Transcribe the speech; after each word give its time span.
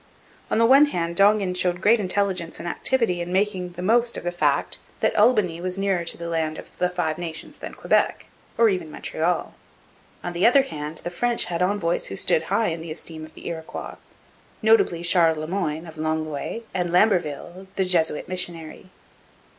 On 0.49 0.57
the 0.57 0.65
one 0.65 0.85
hand, 0.87 1.15
Dongan 1.15 1.53
showed 1.53 1.79
great 1.79 1.99
intelligence 1.99 2.57
and 2.57 2.67
activity 2.67 3.21
in 3.21 3.31
making 3.31 3.73
the 3.73 3.83
most 3.83 4.17
of 4.17 4.23
the 4.23 4.31
fact 4.31 4.79
that 4.99 5.15
Albany 5.15 5.61
was 5.61 5.77
nearer 5.77 6.03
to 6.05 6.17
the 6.17 6.27
land 6.27 6.57
of 6.57 6.75
the 6.79 6.89
Five 6.89 7.19
Nations 7.19 7.59
than 7.59 7.75
Quebec, 7.75 8.25
or 8.57 8.67
even 8.67 8.89
Montreal. 8.89 9.53
On 10.23 10.33
the 10.33 10.43
other, 10.47 10.63
the 10.63 11.11
French 11.11 11.45
had 11.45 11.61
envoys 11.61 12.07
who 12.07 12.15
stood 12.15 12.41
high 12.49 12.69
in 12.69 12.81
the 12.81 12.91
esteem 12.91 13.23
of 13.23 13.35
the 13.35 13.45
Iroquois 13.47 13.97
notably 14.63 15.03
Charles 15.03 15.37
Le 15.37 15.45
Moyne, 15.45 15.85
of 15.85 15.99
Longueuil, 15.99 16.61
and 16.73 16.89
Lamberville, 16.89 17.67
the 17.75 17.85
Jesuit 17.85 18.27
missionary. 18.27 18.89